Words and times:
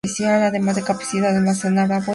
Además, 0.25 0.77
la 0.77 0.83
capacidad 0.83 1.29
de 1.29 1.37
almacenar 1.37 1.91
ha 1.91 1.97
vuelto. 1.99 2.09